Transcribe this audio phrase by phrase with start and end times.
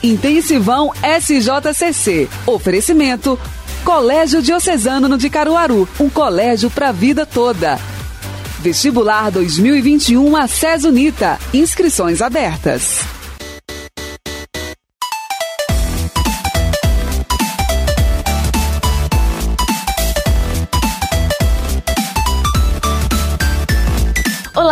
[0.00, 2.28] Intensivão SJCC.
[2.46, 3.36] Oferecimento
[3.84, 7.80] Colégio Diocesano de Caruaru, um colégio para a vida toda.
[8.60, 10.46] Vestibular 2021 a
[10.86, 11.36] Unita.
[11.52, 13.17] Inscrições abertas.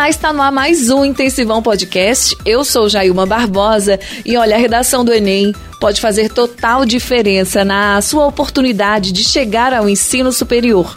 [0.08, 2.36] Está no ar mais um Intensivão Podcast.
[2.46, 8.00] Eu sou Jailma Barbosa e olha, a redação do Enem pode fazer total diferença na
[8.00, 10.94] sua oportunidade de chegar ao ensino superior.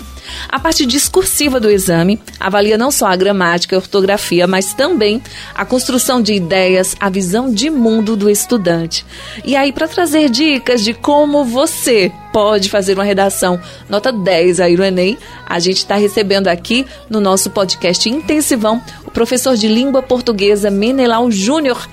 [0.48, 5.22] A parte discursiva do exame avalia não só a gramática e ortografia, mas também
[5.54, 9.06] a construção de ideias, a visão de mundo do estudante.
[9.44, 14.76] E aí, para trazer dicas de como você pode fazer uma redação nota 10 aí
[14.76, 20.02] no Enem, a gente está recebendo aqui no nosso podcast Intensivão o professor de língua
[20.02, 21.88] portuguesa Menelau Júnior.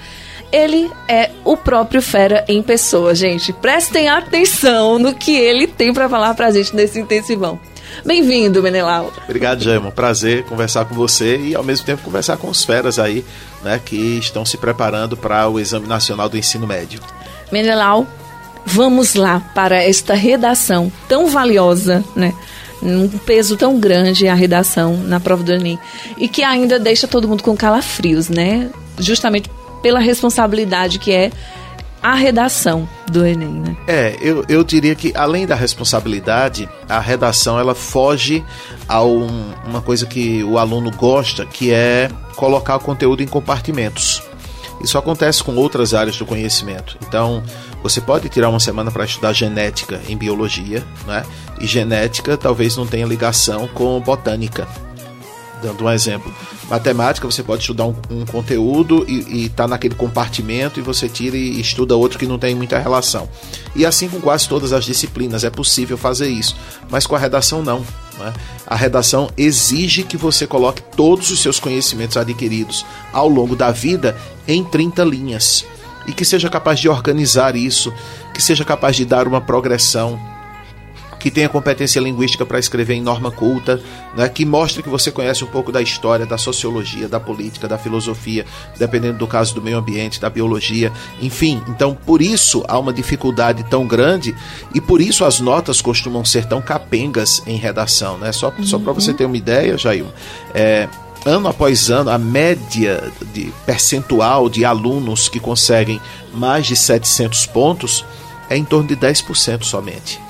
[0.52, 3.52] Ele é o próprio Fera em pessoa, gente.
[3.52, 7.59] Prestem atenção no que ele tem para falar para a gente nesse intensivão.
[8.04, 9.12] Bem-vindo, Menelau.
[9.24, 9.90] Obrigado, Jaimo.
[9.90, 13.24] Prazer conversar com você e, ao mesmo tempo, conversar com os feras aí,
[13.62, 17.01] né, que estão se preparando para o Exame Nacional do Ensino Médio.
[17.51, 18.07] Menelau,
[18.64, 22.34] vamos lá para esta redação tão valiosa, né?
[22.82, 25.79] Um peso tão grande a redação na prova do Enem
[26.18, 28.70] e que ainda deixa todo mundo com calafrios, né?
[28.98, 29.51] Justamente
[29.82, 31.30] pela responsabilidade que é
[32.07, 33.76] a redação do Enem, né?
[33.88, 38.45] É, eu, eu diria que além da responsabilidade, a redação ela foge
[38.87, 44.23] a um, uma coisa que o aluno gosta, que é colocar o conteúdo em compartimentos.
[44.80, 46.96] Isso acontece com outras áreas do conhecimento.
[47.09, 47.43] Então,
[47.82, 51.24] você pode tirar uma semana para estudar genética em biologia, né?
[51.60, 54.68] E genética talvez não tenha ligação com botânica.
[55.62, 56.32] Dando um exemplo.
[56.68, 61.60] Matemática, você pode estudar um, um conteúdo e está naquele compartimento e você tira e
[61.60, 63.29] estuda outro que não tem muita relação.
[63.74, 66.56] E assim com quase todas as disciplinas, é possível fazer isso.
[66.91, 67.84] Mas com a redação, não.
[68.19, 68.32] Né?
[68.66, 74.16] A redação exige que você coloque todos os seus conhecimentos adquiridos ao longo da vida
[74.47, 75.64] em 30 linhas.
[76.06, 77.92] E que seja capaz de organizar isso,
[78.32, 80.20] que seja capaz de dar uma progressão
[81.19, 83.81] que tenha competência linguística para escrever em norma culta,
[84.16, 87.78] né, que mostre que você conhece um pouco da história, da sociologia, da política, da
[87.78, 88.44] filosofia,
[88.78, 91.62] dependendo do caso do meio ambiente, da biologia, enfim.
[91.69, 94.34] Então, por isso há uma dificuldade tão grande
[94.75, 98.19] e por isso as notas costumam ser tão capengas em redação.
[98.19, 98.33] Né?
[98.33, 98.65] Só, uhum.
[98.65, 100.04] só para você ter uma ideia, Jair,
[100.54, 100.88] é,
[101.25, 106.00] ano após ano, a média de percentual de alunos que conseguem
[106.33, 108.04] mais de 700 pontos
[108.48, 110.20] é em torno de 10% somente.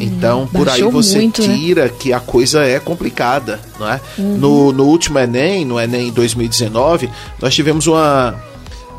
[0.00, 1.56] então, por aí você muito, né?
[1.56, 1.92] tira né?
[1.98, 4.00] que a coisa é complicada, não é?
[4.16, 4.38] Uhum.
[4.38, 8.34] No, no último Enem, no Enem 2019, nós tivemos uma,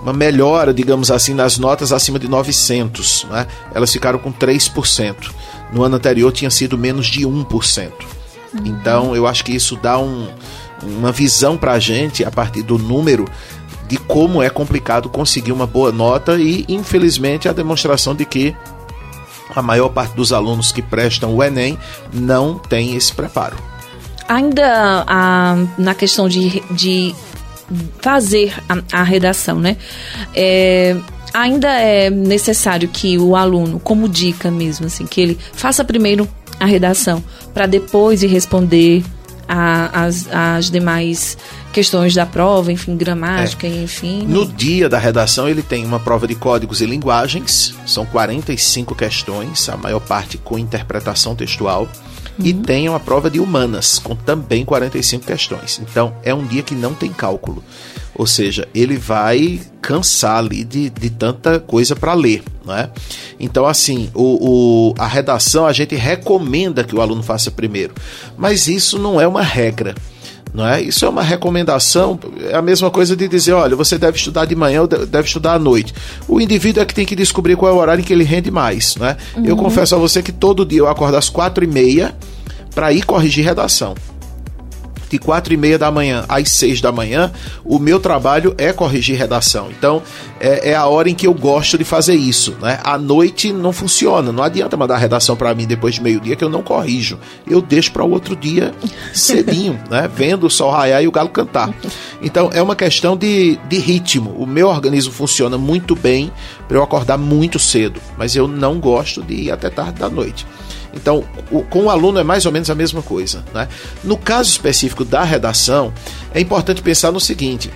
[0.03, 3.47] uma melhora, digamos assim, nas notas acima de 900, é?
[3.73, 5.15] Elas ficaram com 3%.
[5.73, 7.91] No ano anterior tinha sido menos de 1%.
[8.53, 8.61] Uhum.
[8.65, 10.27] Então, eu acho que isso dá um,
[10.83, 13.25] uma visão para a gente, a partir do número,
[13.89, 18.55] de como é complicado conseguir uma boa nota e, infelizmente, a demonstração de que
[19.55, 21.75] a maior parte dos alunos que prestam o Enem
[22.13, 23.57] não tem esse preparo.
[24.27, 27.15] Ainda a, na questão de, de
[27.99, 29.75] fazer a, a redação, né?
[30.35, 30.95] É,
[31.33, 36.29] ainda é necessário que o aluno, como dica mesmo, assim, que ele faça primeiro
[36.59, 37.23] a redação
[37.55, 39.03] para depois ir responder
[39.47, 41.35] a, as, as demais
[41.71, 43.83] questões da prova, enfim, gramática, é.
[43.83, 44.25] enfim.
[44.27, 49.69] No dia da redação, ele tem uma prova de códigos e linguagens, são 45 questões,
[49.69, 51.87] a maior parte com interpretação textual.
[52.37, 52.45] Uhum.
[52.45, 55.79] E tem uma prova de humanas, com também 45 questões.
[55.81, 57.63] Então, é um dia que não tem cálculo.
[58.15, 62.43] Ou seja, ele vai cansar ali de, de tanta coisa para ler.
[62.65, 62.89] Né?
[63.39, 67.93] Então, assim, o, o, a redação a gente recomenda que o aluno faça primeiro,
[68.37, 69.95] mas isso não é uma regra.
[70.53, 70.81] Não é?
[70.81, 74.55] Isso é uma recomendação, é a mesma coisa de dizer, olha, você deve estudar de
[74.55, 75.93] manhã ou deve estudar à noite.
[76.27, 78.49] O indivíduo é que tem que descobrir qual é o horário em que ele rende
[78.49, 78.95] mais.
[78.95, 79.17] Não é?
[79.35, 79.45] Uhum.
[79.45, 82.15] Eu confesso a você que todo dia eu acordo às quatro e meia
[82.73, 83.95] para ir corrigir redação
[85.09, 87.31] de quatro e meia da manhã às seis da manhã,
[87.65, 89.69] o meu trabalho é corrigir redação.
[89.71, 90.01] Então,
[90.39, 92.55] é, é a hora em que eu gosto de fazer isso.
[92.61, 92.79] Né?
[92.83, 94.31] À noite não funciona.
[94.31, 97.17] Não adianta mandar redação para mim depois de meio-dia que eu não corrijo.
[97.49, 98.73] Eu deixo para o outro dia
[99.13, 100.09] cedinho, né?
[100.13, 101.73] vendo o sol raiar e o galo cantar.
[102.21, 104.31] Então, é uma questão de, de ritmo.
[104.37, 106.31] O meu organismo funciona muito bem
[106.67, 110.45] para eu acordar muito cedo, mas eu não gosto de ir até tarde da noite.
[110.93, 113.43] Então, o, com o aluno é mais ou menos a mesma coisa.
[113.53, 113.67] Né?
[114.03, 115.93] No caso específico da redação,
[116.33, 117.71] é importante pensar no seguinte: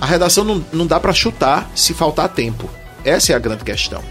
[0.00, 2.68] a redação não, não dá para chutar se faltar tempo.
[3.04, 4.02] Essa é a grande questão.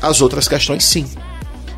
[0.00, 1.06] As outras questões, sim.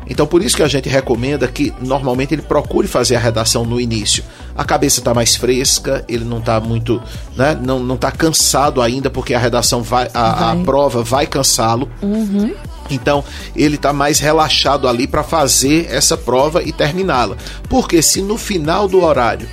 [0.09, 3.79] Então, por isso que a gente recomenda que normalmente ele procure fazer a redação no
[3.79, 4.23] início.
[4.55, 7.01] A cabeça está mais fresca, ele não está muito,
[7.35, 10.61] né, não não está cansado ainda porque a redação vai, a, vai.
[10.61, 11.89] a prova vai cansá-lo.
[12.01, 12.53] Uhum.
[12.89, 13.23] Então,
[13.55, 17.37] ele está mais relaxado ali para fazer essa prova e terminá-la.
[17.69, 19.47] Porque se no final do horário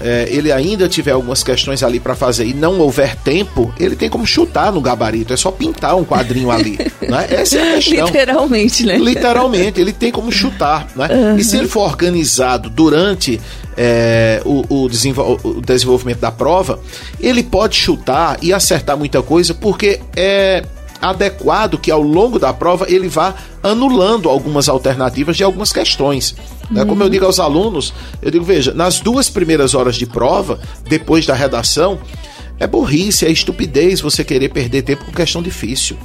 [0.00, 4.08] é, ele ainda tiver algumas questões ali para fazer e não houver tempo, ele tem
[4.08, 6.78] como chutar no gabarito, é só pintar um quadrinho ali.
[7.00, 7.26] né?
[7.30, 8.06] Essa é a questão.
[8.06, 8.98] Literalmente, né?
[8.98, 10.88] Literalmente, ele tem como chutar.
[10.94, 11.08] Né?
[11.10, 11.36] Uhum.
[11.36, 13.40] E se ele for organizado durante
[13.76, 16.78] é, o, o, desenvol o, desenvolvimento da prova,
[17.20, 20.64] ele pode chutar e acertar muita coisa, porque é
[21.00, 26.34] adequado que ao longo da prova ele vá anulando algumas alternativas de algumas questões.
[26.70, 26.84] Né?
[26.84, 27.10] Como eu uhum.
[27.10, 30.58] digo aos alunos, eu digo, veja, nas duas primeiras horas de prova,
[30.88, 31.98] depois da redação,
[32.58, 35.96] é burrice, é estupidez você querer perder tempo com questão difícil.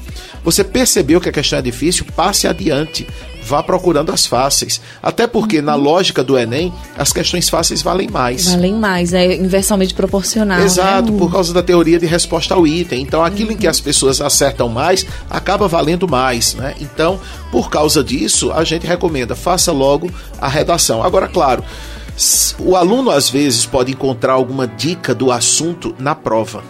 [0.43, 3.07] Você percebeu que a questão é difícil, passe adiante.
[3.51, 4.80] Vá procurando as fáceis.
[5.03, 5.65] Até porque, uhum.
[5.65, 8.48] na lógica do Enem, as questões fáceis valem mais.
[8.48, 10.57] Valem mais, é inversamente proporcional.
[10.57, 10.63] Né?
[10.63, 11.19] Exato, né?
[11.19, 13.01] por causa da teoria de resposta ao item.
[13.01, 13.56] Então, aquilo uhum.
[13.56, 16.53] em que as pessoas acertam mais, acaba valendo mais.
[16.53, 16.75] Né?
[16.80, 17.19] Então,
[17.51, 20.09] por causa disso, a gente recomenda, faça logo
[20.39, 21.04] a redação.
[21.04, 21.62] Agora, claro.
[22.57, 26.63] O aluno às vezes pode encontrar alguma dica do assunto na prova.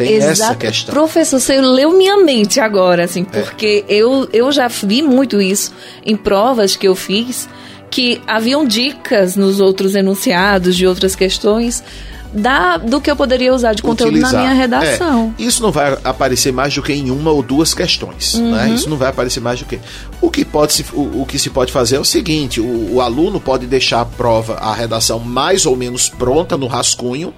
[0.00, 0.32] Tem Exato.
[0.32, 0.94] essa questão.
[0.94, 3.40] Professor, você leu minha mente agora, assim, é.
[3.42, 3.94] porque é.
[3.96, 5.74] eu, eu já vi muito isso
[6.06, 7.46] em provas que eu fiz,
[7.90, 11.84] que haviam dicas nos outros enunciados de outras questões
[12.32, 14.32] da, do que eu poderia usar de conteúdo Utilizar.
[14.32, 15.34] na minha redação.
[15.38, 18.34] É, isso não vai aparecer mais do que em uma ou duas questões.
[18.34, 18.44] Né?
[18.44, 18.50] Uhum.
[18.52, 18.70] Né?
[18.70, 19.78] Isso não vai aparecer mais do que.
[20.18, 23.00] O que, pode se, o, o que se pode fazer é o seguinte: o, o
[23.02, 27.34] aluno pode deixar a prova, a redação mais ou menos pronta no rascunho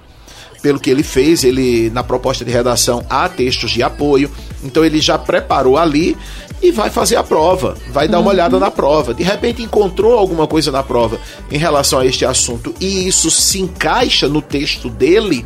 [0.63, 4.31] pelo que ele fez, ele na proposta de redação há textos de apoio,
[4.63, 6.17] então ele já preparou ali
[6.61, 8.33] e vai fazer a prova, vai dar uma uhum.
[8.33, 9.13] olhada na prova.
[9.13, 11.19] De repente encontrou alguma coisa na prova
[11.51, 15.45] em relação a este assunto e isso se encaixa no texto dele,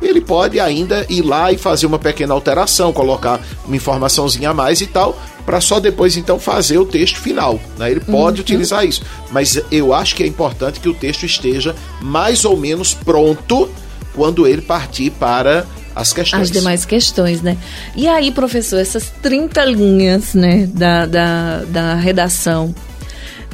[0.00, 4.80] ele pode ainda ir lá e fazer uma pequena alteração, colocar uma informaçãozinha a mais
[4.80, 5.14] e tal,
[5.44, 7.60] para só depois então fazer o texto final.
[7.76, 7.90] Né?
[7.90, 8.44] Ele pode uhum.
[8.44, 12.94] utilizar isso, mas eu acho que é importante que o texto esteja mais ou menos
[12.94, 13.68] pronto
[14.14, 16.42] quando ele partir para as questões.
[16.42, 17.56] As demais questões, né?
[17.94, 22.74] E aí, professor, essas 30 linhas né, da, da, da redação,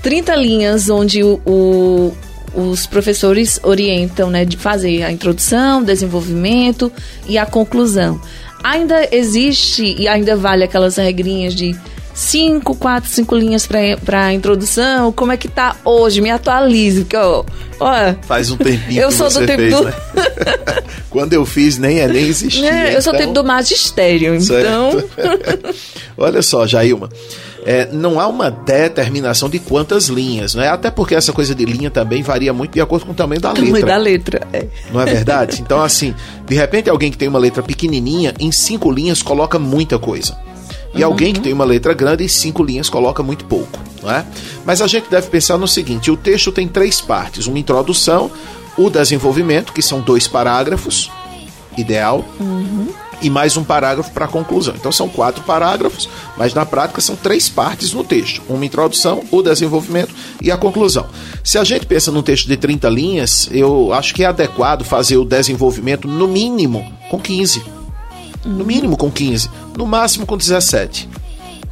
[0.03, 2.17] 30 linhas onde o, o,
[2.55, 6.91] os professores orientam né, de fazer a introdução, desenvolvimento
[7.29, 8.21] e a conclusão.
[8.63, 11.75] Ainda existe e ainda vale aquelas regrinhas de
[12.21, 15.11] cinco, quatro, cinco linhas para a introdução.
[15.11, 16.21] Como é que tá hoje?
[16.21, 17.45] Me atualize, porque ó,
[17.81, 19.01] ó faz um tempinho.
[19.01, 19.93] Eu sou do tempo fez, do né?
[21.09, 22.71] Quando eu fiz nem é nem existia.
[22.71, 25.03] É, eu sou do então tempo do magistério, então.
[26.17, 27.09] Olha só, Jailma.
[27.65, 30.69] É, não há uma determinação de quantas linhas, né?
[30.69, 33.53] Até porque essa coisa de linha também varia muito de acordo com o tamanho da
[33.53, 33.89] tamanho letra.
[33.89, 34.67] da letra, é.
[34.93, 35.61] Não é verdade?
[35.71, 36.15] Então, assim,
[36.47, 40.37] de repente alguém que tem uma letra pequenininha, em cinco linhas coloca muita coisa.
[40.95, 41.07] E uhum.
[41.07, 44.25] alguém que tem uma letra grande em cinco linhas coloca muito pouco, não é?
[44.65, 48.31] Mas a gente deve pensar no seguinte: o texto tem três partes: uma introdução,
[48.77, 51.11] o desenvolvimento, que são dois parágrafos,
[51.77, 52.25] ideal.
[52.39, 52.89] Uhum.
[53.23, 54.75] E mais um parágrafo para a conclusão.
[54.75, 56.09] Então são quatro parágrafos,
[56.39, 61.07] mas na prática são três partes no texto: uma introdução, o desenvolvimento e a conclusão.
[61.45, 65.19] Se a gente pensa num texto de 30 linhas, eu acho que é adequado fazer
[65.19, 67.80] o desenvolvimento no mínimo com 15
[68.45, 71.09] no mínimo com 15, no máximo com 17.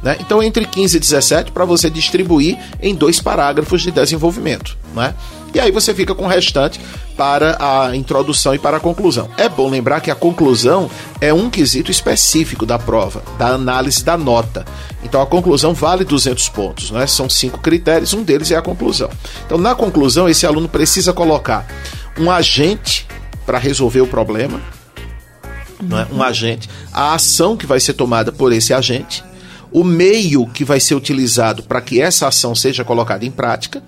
[0.01, 0.17] Né?
[0.19, 4.77] Então, entre 15 e 17 para você distribuir em dois parágrafos de desenvolvimento.
[4.95, 5.13] Né?
[5.53, 6.79] E aí você fica com o restante
[7.17, 9.29] para a introdução e para a conclusão.
[9.37, 14.17] É bom lembrar que a conclusão é um quesito específico da prova, da análise da
[14.17, 14.63] nota.
[15.03, 17.05] Então a conclusão vale 200 pontos, né?
[17.07, 19.09] São cinco critérios, um deles é a conclusão.
[19.45, 21.67] Então na conclusão esse aluno precisa colocar
[22.17, 23.07] um agente
[23.45, 24.61] para resolver o problema,
[25.81, 26.07] não é?
[26.11, 29.23] um agente, a ação que vai ser tomada por esse agente,
[29.71, 33.83] o meio que vai ser utilizado para que essa ação seja colocada em prática,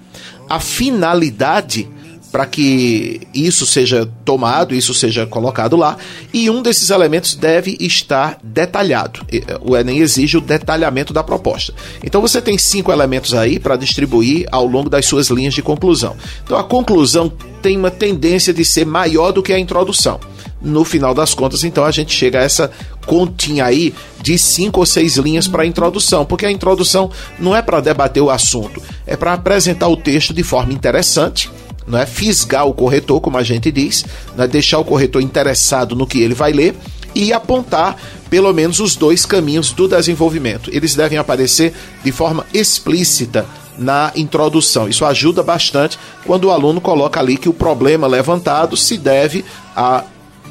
[0.50, 1.90] a finalidade
[2.32, 5.98] para que isso seja tomado, isso seja colocado lá,
[6.34, 9.20] e um desses elementos deve estar detalhado.
[9.62, 11.74] O Enem exige o detalhamento da proposta.
[12.02, 16.16] Então você tem cinco elementos aí para distribuir ao longo das suas linhas de conclusão.
[16.44, 17.32] Então a conclusão
[17.62, 20.20] tem uma tendência de ser maior do que a introdução
[20.62, 22.72] no final das contas, então a gente chega a essa
[23.06, 27.62] continha aí de cinco ou seis linhas para a introdução, porque a introdução não é
[27.62, 31.50] para debater o assunto, é para apresentar o texto de forma interessante,
[31.88, 35.96] não é fisgar o corretor, como a gente diz, não é deixar o corretor interessado
[35.96, 36.76] no que ele vai ler
[37.14, 37.98] e apontar
[38.30, 40.70] pelo menos os dois caminhos do desenvolvimento.
[40.74, 43.46] Eles devem aparecer de forma explícita
[43.78, 44.88] na introdução.
[44.88, 49.44] Isso ajuda bastante quando o aluno coloca ali que o problema levantado se deve
[49.76, 50.04] a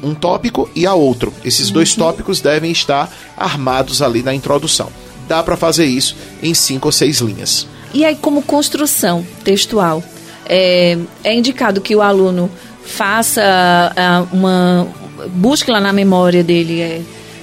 [0.03, 1.33] um tópico e a outro.
[1.43, 1.73] Esses uhum.
[1.73, 4.89] dois tópicos devem estar armados ali na introdução.
[5.27, 7.67] Dá para fazer isso em cinco ou seis linhas.
[7.93, 10.03] E aí, como construção textual,
[10.45, 12.49] é, é indicado que o aluno
[12.83, 14.87] faça uh, uma.
[15.27, 17.01] busque lá na memória dele é,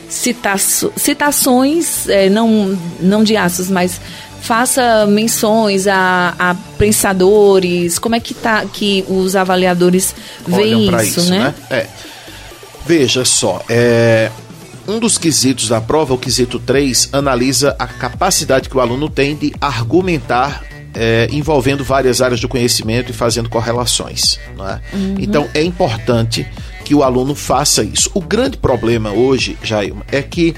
[0.09, 4.01] cita citações, é, não, não de aços, mas
[4.41, 10.15] faça menções a, a, pensadores, como é que tá que os avaliadores
[10.47, 11.39] veem isso, isso, né?
[11.39, 11.55] né?
[11.71, 11.87] É.
[12.89, 14.31] Veja só, é,
[14.89, 19.37] um dos quesitos da prova, o quesito 3, analisa a capacidade que o aluno tem
[19.37, 20.65] de argumentar
[20.95, 24.41] é, envolvendo várias áreas do conhecimento e fazendo correlações.
[24.59, 24.97] É?
[24.97, 25.17] Uhum.
[25.19, 26.47] Então é importante
[26.83, 28.11] que o aluno faça isso.
[28.15, 30.57] O grande problema hoje, Jair, é que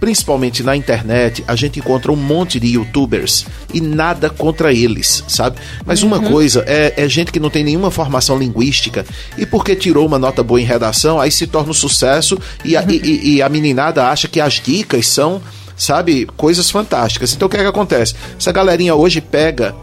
[0.00, 5.58] principalmente na internet, a gente encontra um monte de youtubers e nada contra eles, sabe?
[5.84, 6.32] Mas uma uhum.
[6.32, 9.04] coisa é, é, gente que não tem nenhuma formação linguística
[9.36, 12.80] e porque tirou uma nota boa em redação, aí se torna um sucesso e a,
[12.80, 12.90] uhum.
[12.90, 15.40] e, e a meninada acha que as dicas são
[15.76, 16.26] sabe?
[16.36, 17.32] Coisas fantásticas.
[17.32, 18.14] Então o que é que acontece?
[18.38, 19.74] Essa galerinha hoje pega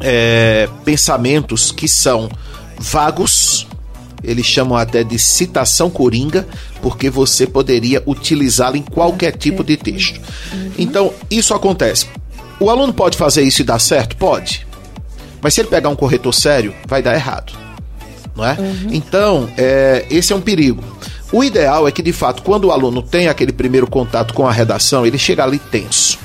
[0.00, 2.30] é, pensamentos que são
[2.78, 3.66] vagos,
[4.26, 6.46] eles chamam até de citação coringa,
[6.82, 10.20] porque você poderia utilizá-la em qualquer tipo de texto.
[10.76, 12.06] Então, isso acontece.
[12.58, 14.16] O aluno pode fazer isso e dar certo?
[14.16, 14.66] Pode.
[15.40, 17.52] Mas se ele pegar um corretor sério, vai dar errado.
[18.34, 18.56] Não é?
[18.58, 18.88] Uhum.
[18.90, 20.82] Então, é, esse é um perigo.
[21.32, 24.52] O ideal é que, de fato, quando o aluno tem aquele primeiro contato com a
[24.52, 26.18] redação, ele chega ali tenso.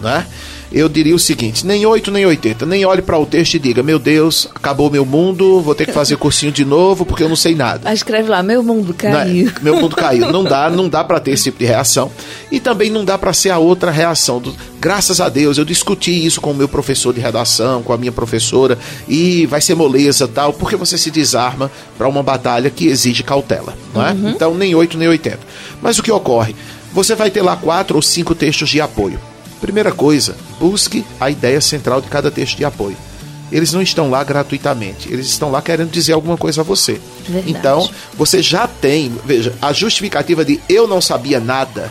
[0.00, 0.26] Né?
[0.72, 2.64] Eu diria o seguinte: nem 8 nem 80.
[2.64, 5.92] Nem olhe para o texto e diga: Meu Deus, acabou meu mundo, vou ter que
[5.92, 7.80] fazer cursinho de novo porque eu não sei nada.
[7.84, 9.10] Mas escreve lá: Meu mundo é?
[9.10, 9.48] caiu.
[9.48, 9.60] É?
[9.62, 10.30] Meu mundo caiu.
[10.30, 12.10] Não dá, não dá para ter esse tipo de reação.
[12.50, 14.40] E também não dá para ser a outra reação.
[14.40, 17.98] Do, graças a Deus, eu discuti isso com o meu professor de redação, com a
[17.98, 22.86] minha professora, e vai ser moleza tal, porque você se desarma para uma batalha que
[22.86, 23.74] exige cautela.
[23.92, 24.12] Não é?
[24.12, 24.30] Uhum.
[24.30, 25.38] Então, nem 8 nem 80.
[25.82, 26.54] Mas o que ocorre?
[26.92, 29.20] Você vai ter lá quatro ou cinco textos de apoio.
[29.60, 32.96] Primeira coisa, busque a ideia central de cada texto de apoio.
[33.52, 37.00] Eles não estão lá gratuitamente, eles estão lá querendo dizer alguma coisa a você.
[37.28, 37.50] Verdade.
[37.50, 41.90] Então, você já tem, veja, a justificativa de eu não sabia nada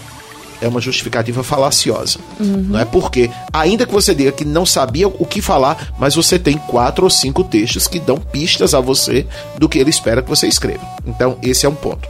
[0.61, 2.19] é uma justificativa falaciosa.
[2.39, 2.65] Uhum.
[2.69, 6.37] Não é porque, ainda que você diga que não sabia o que falar, mas você
[6.37, 9.25] tem quatro ou cinco textos que dão pistas a você
[9.57, 10.85] do que ele espera que você escreva.
[11.05, 12.07] Então, esse é um ponto.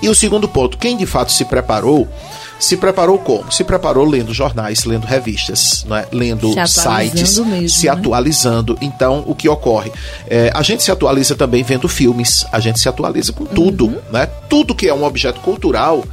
[0.00, 2.08] E o segundo ponto, quem de fato se preparou
[2.58, 3.50] se preparou como?
[3.52, 6.06] Se preparou lendo jornais, lendo revistas, né?
[6.12, 7.92] lendo se sites, mesmo, se né?
[7.92, 8.78] atualizando.
[8.80, 9.92] Então, o que ocorre?
[10.26, 13.86] É, a gente se atualiza também vendo filmes, a gente se atualiza com tudo.
[13.86, 14.00] Uhum.
[14.10, 14.26] Né?
[14.48, 16.04] Tudo que é um objeto cultural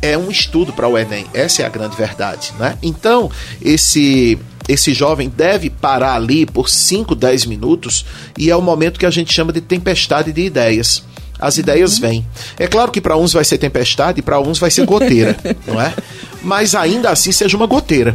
[0.00, 1.26] é um estudo para o Enem.
[1.34, 2.52] Essa é a grande verdade.
[2.58, 2.76] Né?
[2.82, 4.38] Então, esse
[4.68, 8.04] esse jovem deve parar ali por 5, 10 minutos
[8.36, 11.02] e é o momento que a gente chama de tempestade de ideias
[11.38, 12.00] as ideias uhum.
[12.00, 12.26] vêm.
[12.58, 15.80] É claro que para uns vai ser tempestade e para uns vai ser goteira, não
[15.80, 15.94] é?
[16.42, 18.14] Mas ainda assim seja uma goteira.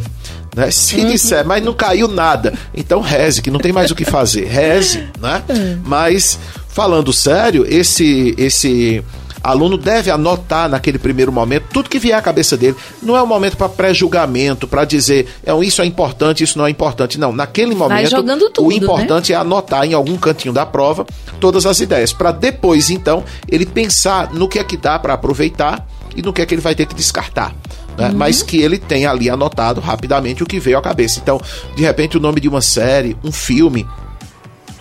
[0.54, 0.70] Né?
[0.70, 1.10] Se uhum.
[1.10, 4.46] disser, mas não caiu nada, então reze, que não tem mais o que fazer.
[4.46, 5.42] Reze, né?
[5.48, 5.80] Uhum.
[5.84, 6.38] Mas
[6.68, 9.02] falando sério, esse esse
[9.44, 12.74] aluno deve anotar naquele primeiro momento tudo que vier à cabeça dele.
[13.02, 16.70] Não é um momento para pré-julgamento, para dizer é, isso é importante, isso não é
[16.70, 17.20] importante.
[17.20, 18.08] Não, naquele momento
[18.50, 18.76] tudo, o né?
[18.76, 19.36] importante né?
[19.36, 21.06] é anotar em algum cantinho da prova
[21.38, 25.86] todas as ideias, para depois então ele pensar no que é que dá para aproveitar
[26.16, 27.54] e no que é que ele vai ter que descartar.
[27.98, 28.08] Né?
[28.08, 28.14] Uhum.
[28.16, 31.20] Mas que ele tenha ali anotado rapidamente o que veio à cabeça.
[31.22, 31.40] Então,
[31.76, 33.86] de repente, o nome de uma série, um filme,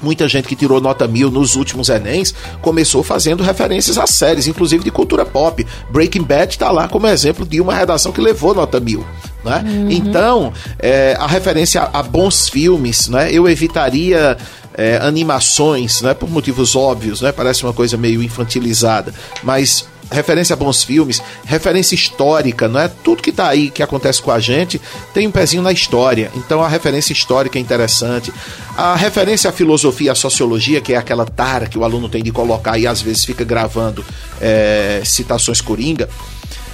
[0.03, 4.83] muita gente que tirou nota mil nos últimos Enems começou fazendo referências a séries, inclusive
[4.83, 5.65] de cultura pop.
[5.89, 9.05] Breaking Bad está lá como exemplo de uma redação que levou nota mil.
[9.43, 9.63] Né?
[9.65, 9.91] Uhum.
[9.91, 13.29] Então, é, a referência a, a, bons filmes, né?
[13.31, 14.37] eu evitaria
[14.73, 16.13] é, animações, né?
[16.13, 17.31] por motivos óbvios, né?
[17.31, 22.87] parece uma coisa meio infantilizada, mas referência a bons filmes, referência histórica, não é?
[22.87, 24.79] Tudo que está aí, que acontece com a gente,
[25.13, 26.31] tem um pezinho na história.
[26.35, 28.33] Então a referência histórica é interessante.
[28.77, 32.31] A referência à filosofia, à sociologia, que é aquela tara que o aluno tem de
[32.31, 34.05] colocar e às vezes fica gravando
[34.41, 36.09] é, citações coringa,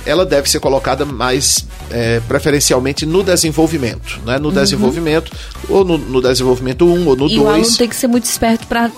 [0.06, 4.40] ela deve ser colocada mais é, preferencialmente no desenvolvimento, né?
[4.40, 4.54] No uhum.
[4.54, 5.32] desenvolvimento,
[5.68, 7.32] ou no, no desenvolvimento 1 um, ou no 2.
[7.32, 8.90] E o aluno tem que ser muito esperto para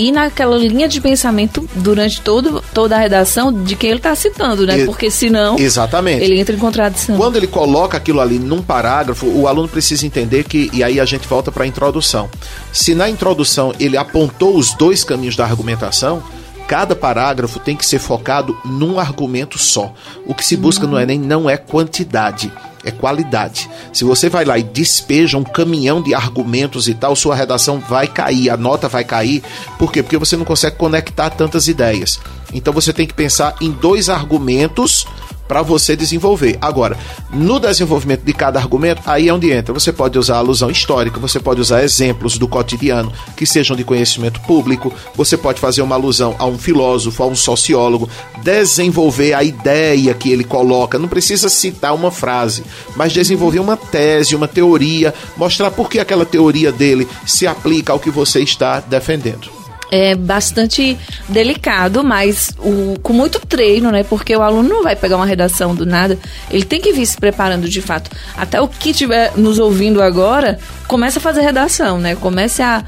[0.00, 4.66] e naquela linha de pensamento durante todo, toda a redação de quem ele está citando,
[4.66, 4.86] né?
[4.86, 6.24] Porque senão Exatamente.
[6.24, 7.18] ele entra em contradição.
[7.18, 11.04] Quando ele coloca aquilo ali num parágrafo, o aluno precisa entender que, e aí a
[11.04, 12.30] gente volta para a introdução.
[12.72, 16.22] Se na introdução ele apontou os dois caminhos da argumentação,
[16.66, 19.92] cada parágrafo tem que ser focado num argumento só.
[20.24, 22.50] O que se busca no Enem não é quantidade,
[22.84, 23.68] é qualidade.
[23.92, 28.06] Se você vai lá e despeja um caminhão de argumentos e tal, sua redação vai
[28.06, 29.42] cair, a nota vai cair.
[29.78, 30.02] Por quê?
[30.02, 32.18] Porque você não consegue conectar tantas ideias.
[32.52, 35.06] Então você tem que pensar em dois argumentos
[35.50, 36.56] para você desenvolver.
[36.60, 36.96] Agora,
[37.32, 39.74] no desenvolvimento de cada argumento, aí é onde entra.
[39.74, 44.38] Você pode usar alusão histórica, você pode usar exemplos do cotidiano que sejam de conhecimento
[44.42, 48.08] público, você pode fazer uma alusão a um filósofo, a um sociólogo,
[48.44, 51.00] desenvolver a ideia que ele coloca.
[51.00, 52.62] Não precisa citar uma frase,
[52.94, 57.98] mas desenvolver uma tese, uma teoria, mostrar por que aquela teoria dele se aplica ao
[57.98, 59.59] que você está defendendo
[59.90, 60.96] é bastante
[61.28, 64.04] delicado, mas o, com muito treino, né?
[64.04, 66.18] Porque o aluno não vai pegar uma redação do nada,
[66.50, 68.10] ele tem que vir se preparando de fato.
[68.36, 72.14] Até o que estiver nos ouvindo agora, comece a fazer redação, né?
[72.14, 72.84] Comece a,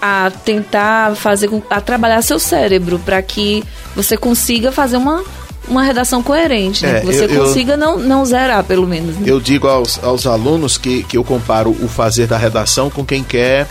[0.00, 3.62] a tentar fazer, a trabalhar seu cérebro para que
[3.94, 5.22] você consiga fazer uma
[5.68, 6.96] uma redação coerente, né?
[6.96, 9.14] É, que você eu, consiga eu, não, não zerar, pelo menos.
[9.16, 9.22] Né?
[9.26, 13.22] Eu digo aos, aos alunos que, que eu comparo o fazer da redação com quem
[13.22, 13.68] quer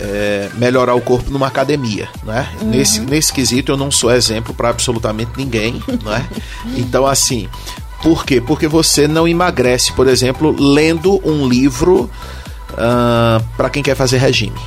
[0.00, 2.48] é, melhorar o corpo numa academia, né?
[2.60, 2.70] Uhum.
[2.70, 6.26] Nesse, nesse quesito eu não sou exemplo para absolutamente ninguém, né?
[6.76, 7.48] Então assim,
[8.02, 8.40] por quê?
[8.40, 12.10] Porque você não emagrece, por exemplo, lendo um livro
[12.72, 14.58] uh, para quem quer fazer regime.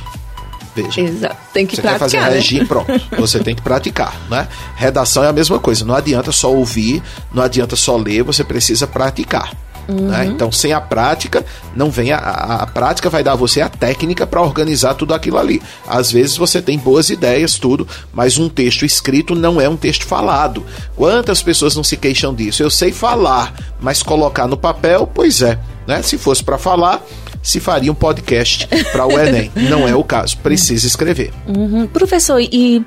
[0.74, 1.00] Veja.
[1.00, 1.36] Exato.
[1.52, 1.98] Tem que você praticar.
[1.98, 2.36] Quer fazer né?
[2.36, 2.92] regime, pronto.
[3.16, 4.48] Você tem que praticar, né?
[4.74, 5.84] Redação é a mesma coisa.
[5.84, 7.00] Não adianta só ouvir,
[7.32, 9.52] não adianta só ler, você precisa praticar.
[9.88, 9.94] Né?
[9.94, 10.08] Uhum.
[10.08, 10.26] Né?
[10.26, 13.68] Então, sem a prática, não vem a, a, a prática vai dar a você a
[13.68, 15.62] técnica para organizar tudo aquilo ali.
[15.86, 20.04] Às vezes você tem boas ideias, tudo, mas um texto escrito não é um texto
[20.04, 20.64] falado.
[20.96, 22.62] Quantas pessoas não se queixam disso?
[22.62, 25.58] Eu sei falar, mas colocar no papel, pois é.
[25.86, 26.02] Né?
[26.02, 27.02] Se fosse para falar,
[27.44, 29.52] se faria um podcast para o Enem.
[29.68, 31.30] Não é o caso, precisa escrever.
[31.46, 31.86] Uhum.
[31.86, 32.84] Professor, e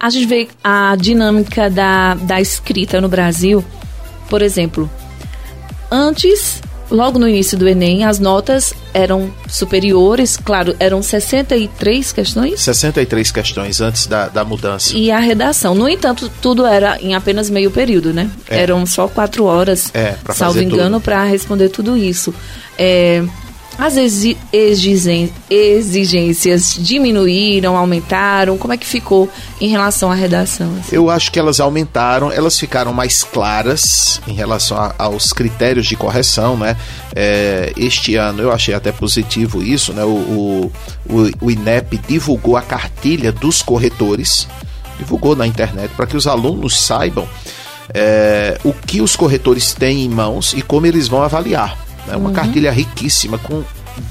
[0.00, 3.62] a gente vê a dinâmica da, da escrita no Brasil,
[4.30, 4.90] por exemplo,
[5.90, 12.60] Antes, logo no início do Enem, as notas eram superiores, claro, eram 63 questões?
[12.60, 14.96] 63 questões antes da, da mudança.
[14.96, 15.74] E a redação.
[15.74, 18.30] No entanto, tudo era em apenas meio período, né?
[18.48, 18.62] É.
[18.62, 22.34] Eram só quatro horas, é, salvo engano, para responder tudo isso.
[22.78, 23.24] É,
[23.78, 23.96] as
[25.48, 28.58] exigências diminuíram, aumentaram?
[28.58, 30.68] Como é que ficou em relação à redação?
[30.80, 30.96] Assim?
[30.96, 35.94] Eu acho que elas aumentaram, elas ficaram mais claras em relação a, aos critérios de
[35.94, 36.76] correção, né?
[37.14, 40.02] É, este ano eu achei até positivo isso, né?
[40.02, 40.72] O,
[41.08, 44.48] o, o INEP divulgou a cartilha dos corretores,
[44.98, 47.28] divulgou na internet para que os alunos saibam
[47.94, 51.87] é, o que os corretores têm em mãos e como eles vão avaliar.
[52.10, 52.34] É uma uhum.
[52.34, 53.62] cartilha riquíssima com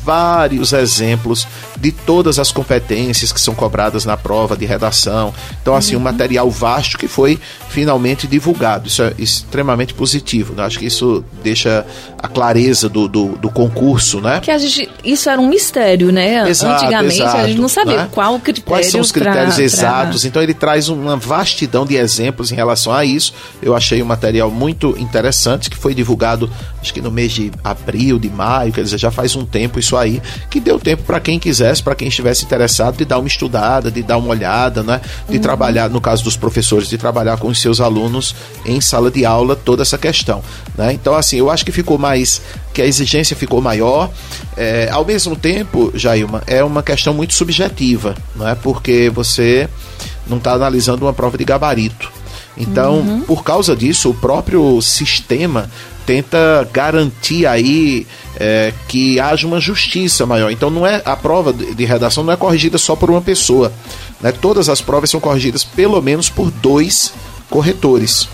[0.03, 1.47] vários exemplos
[1.79, 5.33] de todas as competências que são cobradas na prova de redação.
[5.62, 6.03] Então, assim, um uhum.
[6.03, 8.88] material vasto que foi finalmente divulgado.
[8.88, 10.53] Isso é extremamente positivo.
[10.53, 10.63] Né?
[10.63, 11.86] Acho que isso deixa
[12.21, 14.39] a clareza do, do, do, concurso, né?
[14.41, 16.47] Que a gente, isso era um mistério, né?
[16.49, 18.10] Exato, Antigamente exato, a gente não sabia né?
[18.12, 18.67] qual o critério.
[18.67, 20.21] Quais são os critérios pra, exatos.
[20.21, 20.27] Pra...
[20.30, 23.34] Então ele traz uma vastidão de exemplos em relação a isso.
[23.62, 26.49] Eu achei um material muito interessante que foi divulgado,
[26.82, 29.95] acho que no mês de abril, de maio, quer dizer, já faz um tempo isso
[29.95, 33.91] aí, que deu tempo para quem quisesse, para quem estivesse interessado, de dar uma estudada,
[33.91, 35.01] de dar uma olhada, né?
[35.30, 35.41] De uhum.
[35.41, 39.55] trabalhar, no caso dos professores, de trabalhar com os seus alunos em sala de aula
[39.55, 40.43] toda essa questão,
[40.77, 40.93] né?
[40.93, 42.41] Então, assim, eu acho que ficou mais,
[42.73, 44.09] que a exigência ficou maior.
[44.55, 48.55] É, ao mesmo tempo, Jailma, é uma questão muito subjetiva, não é?
[48.55, 49.67] Porque você
[50.27, 52.11] não está analisando uma prova de gabarito.
[52.55, 53.21] Então, uhum.
[53.21, 55.69] por causa disso, o próprio sistema
[56.07, 58.07] tenta garantir aí
[58.39, 60.49] é, que haja uma justiça maior.
[60.49, 63.73] Então não é a prova de redação não é corrigida só por uma pessoa.
[64.21, 64.31] Né?
[64.31, 67.13] Todas as provas são corrigidas pelo menos por dois
[67.49, 68.27] corretores.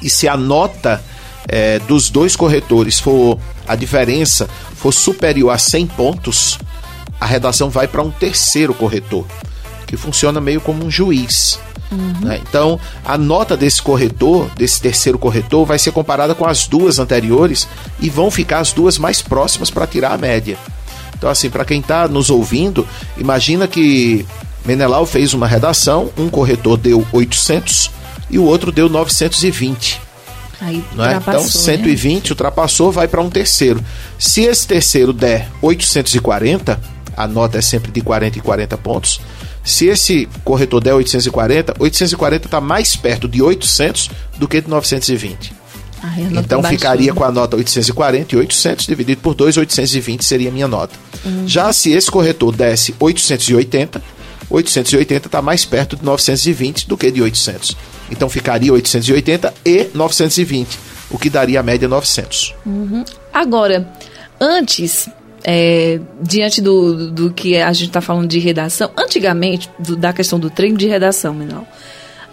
[0.00, 1.02] E se a nota
[1.48, 6.58] é, dos dois corretores for a diferença for superior a 100 pontos,
[7.20, 9.24] a redação vai para um terceiro corretor,
[9.86, 11.58] que funciona meio como um juiz.
[11.90, 12.12] Uhum.
[12.22, 12.40] Né?
[12.46, 17.68] Então, a nota desse corretor, desse terceiro corretor, vai ser comparada com as duas anteriores
[18.00, 20.58] e vão ficar as duas mais próximas para tirar a média.
[21.16, 24.26] Então, assim, para quem está nos ouvindo, imagina que
[24.64, 27.90] Menelau fez uma redação, um corretor deu 800
[28.34, 30.00] e o outro deu 920.
[30.60, 31.16] Aí é?
[31.16, 32.30] Então, 120 né?
[32.30, 33.82] ultrapassou, vai para um terceiro.
[34.18, 36.80] Se esse terceiro der 840,
[37.16, 39.20] a nota é sempre de 40 e 40 pontos.
[39.62, 45.52] Se esse corretor der 840, 840 está mais perto de 800 do que de 920.
[46.02, 50.52] Ah, então ficaria com a nota 840 e 800 dividido por 2, 820 seria a
[50.52, 50.94] minha nota.
[51.24, 51.46] Uhum.
[51.46, 54.02] Já se esse corretor desse 880,
[54.50, 57.74] 880 está mais perto de 920 do que de 800.
[58.14, 60.78] Então ficaria 880 e 920,
[61.10, 62.54] o que daria a média 900.
[62.64, 63.04] Uhum.
[63.32, 63.88] Agora,
[64.40, 65.08] antes,
[65.42, 70.38] é, diante do, do que a gente está falando de redação, antigamente, do, da questão
[70.38, 71.64] do treino de redação, menor,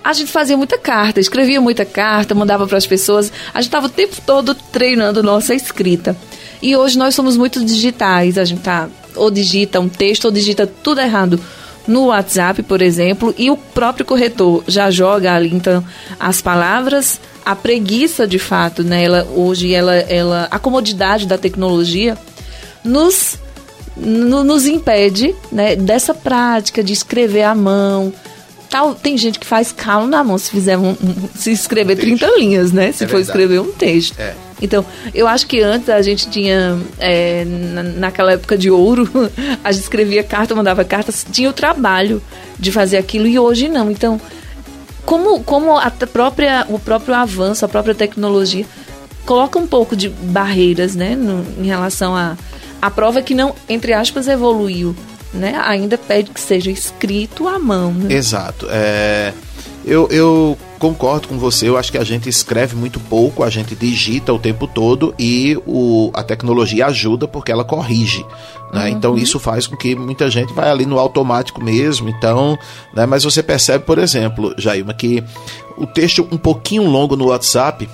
[0.04, 3.88] a gente fazia muita carta, escrevia muita carta, mandava para as pessoas, a gente estava
[3.88, 6.16] o tempo todo treinando nossa escrita.
[6.62, 10.66] E hoje nós somos muito digitais, a gente tá ou digita um texto ou digita
[10.68, 11.40] tudo errado
[11.88, 15.84] no WhatsApp, por exemplo, e o próprio corretor já joga ali então
[16.20, 19.04] as palavras, a preguiça de fato, né?
[19.04, 22.18] Ela, hoje ela, ela, a comodidade da tecnologia
[22.84, 23.40] nos
[23.96, 28.14] no, nos impede né, dessa prática de escrever à mão.
[28.70, 32.26] Tal, tem gente que faz calo na mão se fizer um, um se escrever 30
[32.38, 32.92] linhas, né?
[32.92, 33.30] Se é for verdade.
[33.30, 34.18] escrever um texto.
[34.18, 34.34] É.
[34.62, 37.46] Então, eu acho que antes a gente tinha, é,
[37.98, 39.10] naquela época de ouro,
[39.64, 42.22] a gente escrevia carta, mandava cartas, tinha o trabalho
[42.60, 43.90] de fazer aquilo e hoje não.
[43.90, 44.22] Então,
[45.06, 48.66] como, como a própria, o próprio avanço, a própria tecnologia
[49.26, 52.36] coloca um pouco de barreiras, né, no, em relação a
[52.82, 54.96] a prova que não, entre aspas, evoluiu,
[55.34, 55.62] né?
[55.64, 57.94] Ainda pede que seja escrito à mão.
[57.94, 58.16] Né?
[58.16, 58.68] Exato.
[58.72, 59.34] É,
[59.86, 63.76] eu, eu concordo com você, eu acho que a gente escreve muito pouco, a gente
[63.76, 68.26] digita o tempo todo e o, a tecnologia ajuda porque ela corrige.
[68.74, 68.86] Né?
[68.86, 68.88] Uhum.
[68.88, 72.10] Então isso faz com que muita gente vai ali no automático mesmo.
[72.10, 72.58] Então,
[72.96, 73.06] né?
[73.06, 75.24] mas você percebe, por exemplo, Jailma, que
[75.78, 77.88] o texto um pouquinho longo no WhatsApp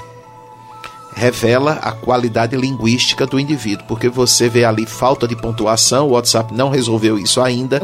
[1.17, 6.53] revela a qualidade linguística do indivíduo, porque você vê ali falta de pontuação, o WhatsApp
[6.53, 7.82] não resolveu isso ainda,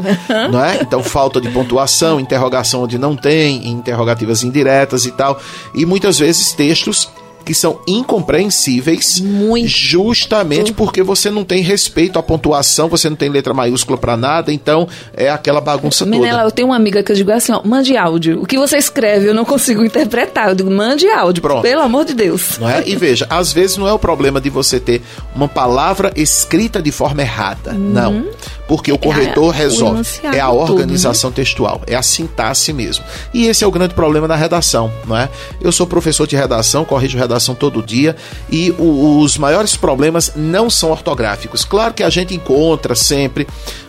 [0.50, 0.80] não é?
[0.80, 5.40] Então falta de pontuação, interrogação onde não tem, interrogativas indiretas e tal,
[5.74, 7.10] e muitas vezes textos
[7.44, 9.68] que são incompreensíveis Muito.
[9.68, 14.52] justamente porque você não tem respeito à pontuação, você não tem letra maiúscula para nada,
[14.52, 16.48] então é aquela bagunça Menela, toda.
[16.48, 18.42] eu tenho uma amiga que eu digo assim, ó, mande áudio.
[18.42, 20.48] O que você escreve eu não consigo interpretar.
[20.48, 21.62] Eu digo, mande áudio, Pronto.
[21.62, 22.58] pelo amor de Deus.
[22.58, 22.82] Não é?
[22.86, 25.02] E veja, às vezes não é o problema de você ter
[25.34, 27.72] uma palavra escrita de forma errada.
[27.72, 27.78] Uhum.
[27.78, 28.24] Não.
[28.66, 30.08] Porque o corretor é resolve.
[30.32, 31.44] É a organização tudo, né?
[31.44, 33.04] textual, é a sintaxe mesmo.
[33.32, 35.28] E esse é o grande problema da redação, não é?
[35.60, 38.14] Eu sou professor de redação, corrijo redação todo dia
[38.50, 41.64] e o, os maiores problemas não são ortográficos.
[41.64, 43.46] Claro que a gente encontra sempre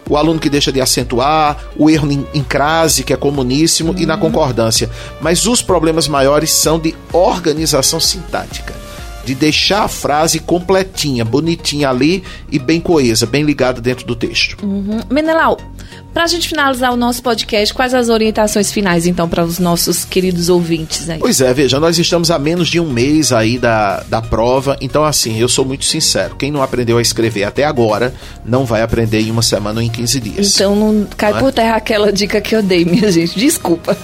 [0.10, 4.00] o aluno que deixa de acentuar, o erro em, em crase, que é comuníssimo, uhum.
[4.00, 4.90] e na concordância.
[5.22, 8.74] Mas os problemas maiores são de organização sintática
[9.26, 14.64] de deixar a frase completinha, bonitinha ali e bem coesa, bem ligada dentro do texto.
[14.64, 15.02] Uhum.
[15.10, 15.58] Menelau,
[16.16, 20.06] para a gente finalizar o nosso podcast, quais as orientações finais, então, para os nossos
[20.06, 21.20] queridos ouvintes aí?
[21.20, 25.04] Pois é, veja, nós estamos a menos de um mês aí da, da prova, então,
[25.04, 26.38] assim, eu sou muito sincero.
[26.38, 28.14] Quem não aprendeu a escrever até agora,
[28.46, 30.56] não vai aprender em uma semana ou em 15 dias.
[30.56, 31.42] Então, não cai não é?
[31.42, 33.38] por terra aquela dica que eu dei, minha gente.
[33.38, 33.98] Desculpa.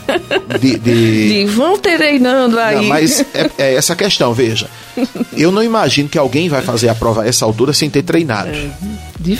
[0.59, 1.29] De, de...
[1.29, 2.75] de vão treinando aí.
[2.75, 4.67] Não, mas é, é essa questão, veja.
[5.31, 8.49] Eu não imagino que alguém vai fazer a prova a essa altura sem ter treinado.
[8.49, 8.69] É,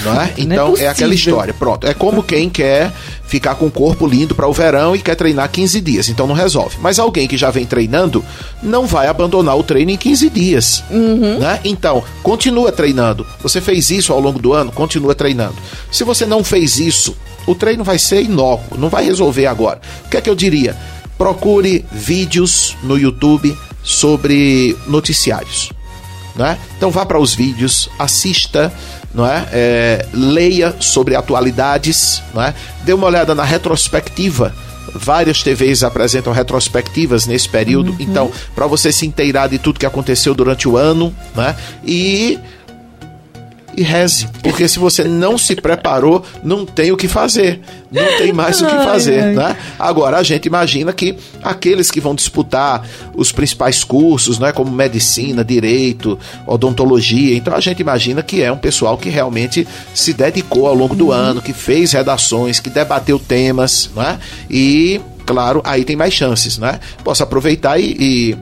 [0.03, 0.33] não é?
[0.37, 1.53] Então, não é, é aquela história.
[1.53, 1.85] Pronto.
[1.85, 2.93] É como quem quer quer
[3.25, 6.35] ficar com o corpo lindo para o verão e quer treinar 15 dias, então não
[6.35, 6.77] resolve.
[6.79, 8.23] Mas alguém que já vem treinando
[8.61, 10.83] não vai abandonar o treino em 15 dias.
[10.89, 11.39] Uhum.
[11.39, 11.59] Né?
[11.63, 13.25] Então, continua treinando.
[13.41, 15.55] Você fez isso ao longo do ano, continua treinando.
[15.91, 17.15] Se você não fez isso,
[17.47, 19.81] o treino vai ser inócuo, não vai resolver agora.
[20.05, 20.75] O que é que eu diria?
[21.17, 25.71] Procure vídeos no YouTube sobre noticiários.
[26.35, 26.57] Né?
[26.77, 28.71] Então vá para os vídeos, assista
[29.13, 29.47] não é?
[29.51, 30.05] é?
[30.13, 32.53] leia sobre atualidades, não é?
[32.83, 34.53] dê uma olhada na retrospectiva.
[34.93, 37.97] Várias TVs apresentam retrospectivas nesse período, uhum.
[37.99, 41.55] então, para você se inteirar de tudo que aconteceu durante o ano, né?
[41.85, 42.39] E
[43.75, 44.27] e reze.
[44.41, 47.61] Porque se você não se preparou, não tem o que fazer.
[47.91, 49.57] Não tem mais o que fazer, ai, né?
[49.77, 55.43] Agora, a gente imagina que aqueles que vão disputar os principais cursos, né, como medicina,
[55.43, 60.75] direito, odontologia, então a gente imagina que é um pessoal que realmente se dedicou ao
[60.75, 61.11] longo do uhum.
[61.11, 64.19] ano, que fez redações, que debateu temas, né?
[64.49, 66.79] E, claro, aí tem mais chances, né?
[67.03, 68.37] Posso aproveitar e, e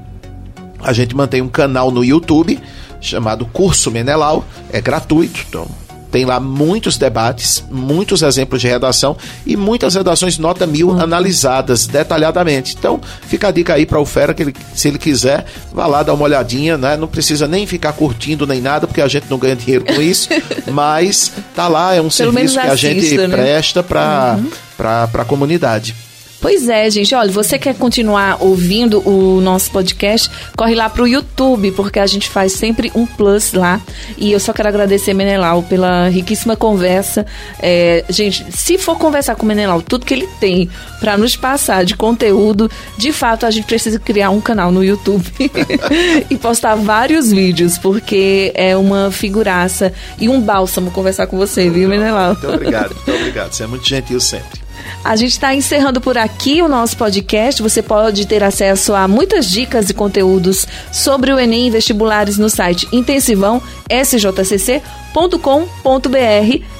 [0.81, 2.59] a gente mantém um canal no YouTube
[3.01, 5.67] chamado Curso Menelau, é gratuito, então
[6.11, 11.01] tem lá muitos debates, muitos exemplos de redação e muitas redações nota mil uhum.
[11.01, 12.75] analisadas detalhadamente.
[12.77, 16.01] Então, fica a dica aí para o Fera que ele, se ele quiser, vá lá
[16.01, 16.97] dar uma olhadinha, né?
[16.97, 20.29] Não precisa nem ficar curtindo nem nada, porque a gente não ganha dinheiro com isso,
[20.71, 23.27] mas tá lá, é um Pelo serviço que a gente né?
[23.27, 24.49] presta para uhum.
[24.77, 25.95] para a comunidade.
[26.41, 27.13] Pois é, gente.
[27.13, 30.29] Olha, você quer continuar ouvindo o nosso podcast?
[30.55, 33.81] Corre lá pro YouTube, porque a gente faz sempre um plus lá.
[34.17, 37.25] E eu só quero agradecer Menelau pela riquíssima conversa.
[37.61, 41.83] É, gente, se for conversar com o Menelau, tudo que ele tem para nos passar
[41.83, 45.25] de conteúdo, de fato a gente precisa criar um canal no YouTube
[46.29, 51.89] e postar vários vídeos, porque é uma figuraça e um bálsamo conversar com você, viu,
[51.89, 52.33] Menelau?
[52.33, 53.51] Muito obrigado, muito obrigado.
[53.51, 54.68] Você é muito gentil sempre.
[55.03, 57.61] A gente está encerrando por aqui o nosso podcast.
[57.61, 62.49] Você pode ter acesso a muitas dicas e conteúdos sobre o Enem e vestibulares no
[62.49, 64.81] site intensivão sjcc.com.br.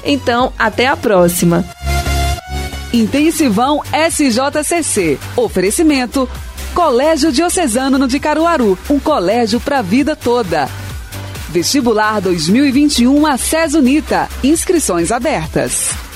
[0.04, 1.66] Então, até a próxima.
[2.94, 5.18] Intensivão SJCC.
[5.36, 6.28] Oferecimento
[6.74, 10.70] Colégio Diocesano de Caruaru, um colégio para a vida toda.
[11.50, 13.36] Vestibular 2021 a
[13.78, 14.30] Unita.
[14.44, 16.09] Inscrições abertas.